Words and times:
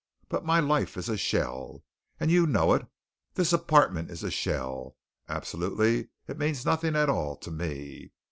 But 0.29 0.43
my 0.43 0.59
life 0.59 0.97
is 0.97 1.09
a 1.09 1.15
shell, 1.15 1.83
and 2.19 2.31
you 2.31 2.47
know 2.47 2.73
it. 2.73 2.87
This 3.35 3.53
apartment 3.53 4.09
is 4.09 4.23
a 4.23 4.31
shell. 4.31 4.97
Absolutely 5.29 6.07
it 6.27 6.39
means 6.39 6.65
nothing 6.65 6.95
at 6.95 7.07
all 7.07 7.35
to 7.35 7.51
me. 7.51 8.11